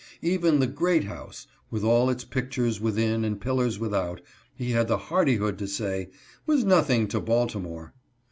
Even 0.23 0.59
the" 0.59 0.65
great 0.85 1.03
house," 1.03 1.45
with 1.69 1.83
all 1.83 2.09
its 2.09 2.23
pictures 2.23 2.81
within 2.81 3.23
and 3.23 3.39
pillars 3.39 3.77
without, 3.77 4.19
he 4.55 4.71
had 4.71 4.87
the 4.87 4.97
hardihood 4.97 5.59
to 5.59 5.67
say," 5.67 6.09
was 6.47 6.63
nothing 6.63 7.07
to 7.09 7.19
Baltimore." 7.19 7.93